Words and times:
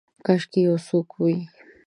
کاشکي 0.25 0.61
یو 0.67 0.75
څوک 0.87 1.09
وی 1.21 1.37